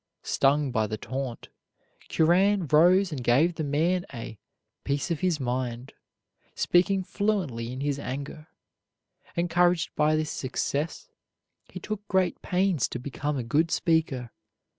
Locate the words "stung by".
0.23-0.87